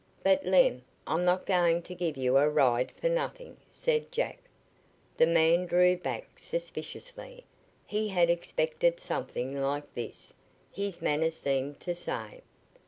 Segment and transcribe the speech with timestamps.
[0.23, 4.39] But, Lem, I'm not going to give you a ride for nothing," said Jack.
[5.15, 7.43] The man drew back suspiciously.
[7.85, 10.33] He had expected something like this,
[10.71, 12.41] his manner seemed to say.